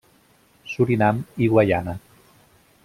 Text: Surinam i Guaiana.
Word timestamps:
Surinam 0.71 1.21
i 1.47 1.51
Guaiana. 1.53 1.97